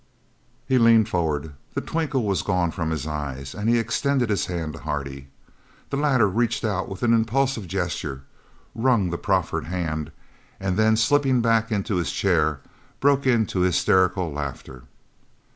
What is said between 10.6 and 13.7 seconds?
then slipping back into his chair broke into